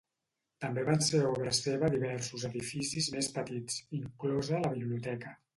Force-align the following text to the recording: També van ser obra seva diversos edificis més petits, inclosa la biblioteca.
També 0.63 0.85
van 0.87 1.03
ser 1.07 1.19
obra 1.31 1.51
seva 1.57 1.91
diversos 1.97 2.47
edificis 2.51 3.13
més 3.17 3.31
petits, 3.39 3.79
inclosa 4.03 4.65
la 4.67 4.77
biblioteca. 4.77 5.41